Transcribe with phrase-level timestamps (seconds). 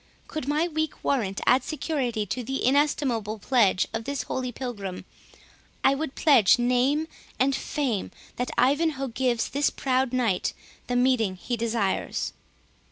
[0.27, 5.05] Could my weak warrant add security to the inestimable pledge of this holy pilgrim,
[5.83, 10.53] I would pledge name and fame that Ivanhoe gives this proud knight
[10.87, 12.33] the meeting he desires."